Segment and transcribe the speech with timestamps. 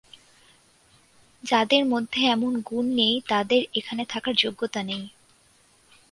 [1.43, 5.03] যাদের মধ্যে এমন গুণ নেই, তাদের এখানে থাকার যোগ্যতা নেই।